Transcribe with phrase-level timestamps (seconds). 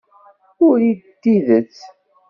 [0.67, 1.75] Urid d tidet.